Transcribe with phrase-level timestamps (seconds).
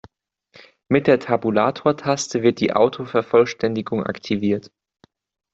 [0.87, 4.71] Mit der Tabulatortaste wird die Autovervollständigung aktiviert.